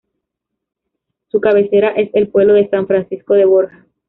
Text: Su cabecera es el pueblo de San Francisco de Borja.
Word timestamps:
Su 1.27 1.39
cabecera 1.39 1.89
es 1.91 2.09
el 2.15 2.29
pueblo 2.29 2.55
de 2.55 2.67
San 2.69 2.87
Francisco 2.87 3.35
de 3.35 3.45
Borja. 3.45 3.85